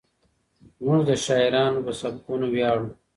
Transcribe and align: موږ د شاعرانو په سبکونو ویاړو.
موږ 0.83 0.99
د 1.09 1.11
شاعرانو 1.25 1.83
په 1.85 1.91
سبکونو 1.99 2.45
ویاړو. 2.49 2.87